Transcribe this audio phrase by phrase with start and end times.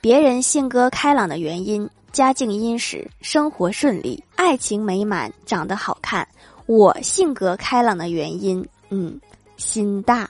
[0.00, 6.26] 别人性格开朗的原因家境殷实生活顺利爱情美满长得好看
[6.64, 9.20] 我性格开朗的原因嗯
[9.56, 10.28] 心大。